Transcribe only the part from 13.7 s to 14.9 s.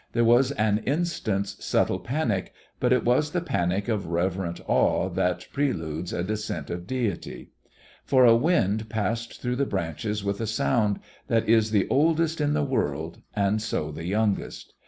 the youngest.